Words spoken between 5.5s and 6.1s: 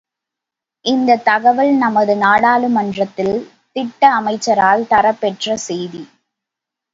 செய்தி.